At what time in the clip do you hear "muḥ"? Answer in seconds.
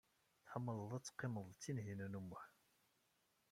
2.27-2.43